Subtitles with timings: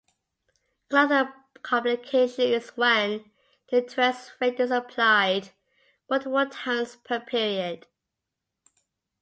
[0.89, 1.31] Another
[1.61, 3.29] complication is when
[3.69, 5.51] the interest rate is applied
[6.09, 7.85] multiple times per period.